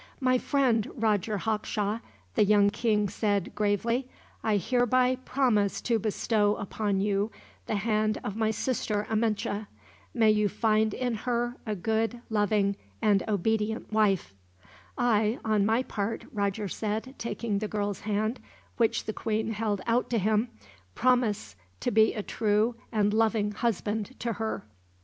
"My 0.19 0.39
friend, 0.39 0.89
Roger 0.95 1.37
Hawkshaw," 1.37 1.99
the 2.33 2.43
young 2.43 2.71
king 2.71 3.07
said, 3.07 3.53
gravely; 3.53 4.07
"I 4.43 4.57
hereby 4.57 5.17
promise 5.25 5.79
to 5.81 5.99
bestow 5.99 6.55
upon 6.55 7.01
you 7.01 7.29
the 7.67 7.75
hand 7.75 8.19
of 8.23 8.35
my 8.35 8.49
sister 8.49 9.05
Amenche. 9.11 9.67
May 10.11 10.31
you 10.31 10.49
find 10.49 10.95
in 10.95 11.13
her 11.13 11.55
a 11.67 11.75
good, 11.75 12.19
loving, 12.31 12.77
and 12.99 13.21
obedient 13.27 13.93
wife." 13.93 14.33
"I, 14.97 15.37
on 15.45 15.67
my 15.67 15.83
part," 15.83 16.25
Roger 16.33 16.67
said, 16.67 17.13
taking 17.19 17.59
the 17.59 17.67
girl's 17.67 17.99
hand, 17.99 18.39
which 18.77 19.05
the 19.05 19.13
queen 19.13 19.51
held 19.51 19.81
out 19.85 20.09
to 20.09 20.17
him, 20.17 20.49
"promise 20.95 21.55
to 21.79 21.91
be 21.91 22.15
a 22.15 22.23
true 22.23 22.73
and 22.91 23.13
loving 23.13 23.51
husband 23.51 24.19
to 24.21 24.33
her." 24.33 24.65